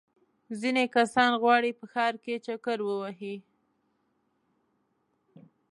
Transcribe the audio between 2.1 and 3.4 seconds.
کې چکر ووهي.